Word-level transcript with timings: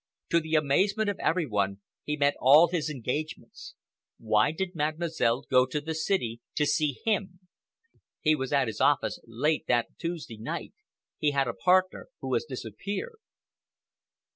To 0.31 0.39
the 0.39 0.55
amazement 0.55 1.11
of 1.11 1.19
every 1.19 1.45
one, 1.45 1.79
he 2.03 2.17
met 2.17 2.33
all 2.39 2.69
his 2.69 2.89
engagements. 2.89 3.75
Why 4.17 4.51
did 4.51 4.73
Mademoiselle 4.73 5.43
go 5.43 5.67
to 5.67 5.79
the 5.79 5.93
city 5.93 6.41
to 6.55 6.65
see 6.65 6.97
him? 7.05 7.39
He 8.19 8.35
was 8.35 8.51
at 8.51 8.65
his 8.65 8.81
office 8.81 9.19
late 9.27 9.67
that 9.67 9.89
Tuesday 9.99 10.37
night. 10.39 10.73
He 11.19 11.33
had 11.33 11.47
a 11.47 11.53
partner 11.53 12.07
who 12.19 12.33
has 12.33 12.45
disappeared." 12.45 13.17